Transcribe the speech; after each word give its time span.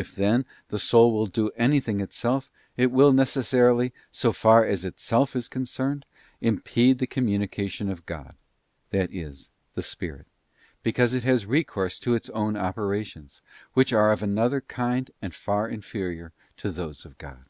If, 0.00 0.14
then, 0.14 0.46
the 0.68 0.78
soul 0.78 1.12
will 1.12 1.26
do 1.26 1.50
anything 1.56 1.98
MAN 1.98 2.04
ADDS 2.04 2.24
NOTHING 2.24 2.40
TO 2.40 2.46
GOD. 2.46 2.88
233 2.88 2.88
itself, 2.88 2.88
it 2.88 2.96
will, 2.96 3.12
necessarily, 3.12 3.92
so 4.10 4.32
far 4.32 4.64
as 4.64 4.82
itself 4.86 5.36
is 5.36 5.46
concerned, 5.48 6.06
impede 6.40 6.98
the 7.00 7.06
communication 7.06 7.90
of 7.90 8.06
God, 8.06 8.34
that 8.92 9.12
is, 9.12 9.50
the 9.74 9.82
Spirit; 9.82 10.26
because 10.82 11.12
it 11.12 11.24
has 11.24 11.44
recourse 11.44 11.98
to 12.00 12.14
its 12.14 12.30
own 12.30 12.56
operations, 12.56 13.42
which 13.74 13.92
are 13.92 14.10
of 14.10 14.22
another 14.22 14.62
kind 14.62 15.10
and 15.20 15.34
far 15.34 15.68
inferior 15.68 16.32
to 16.56 16.70
those 16.70 17.04
of 17.04 17.18
God. 17.18 17.44